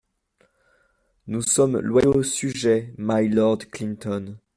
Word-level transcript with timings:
Nous 1.27 1.43
sommes 1.43 1.77
loyaux 1.79 2.23
sujets, 2.23 2.91
My 2.97 3.27
Lord 3.29 3.59
Clinton. 3.69 4.39